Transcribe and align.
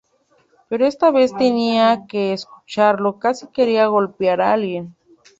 Pero 0.67 0.87
esta 0.87 1.11
vez 1.11 1.31
tenía 1.37 2.05
que 2.07 2.33
escucharlo, 2.33 3.19
casi 3.19 3.45
quería 3.51 3.85
golpear 3.85 4.41
a 4.41 4.51
alguien. 4.53 4.95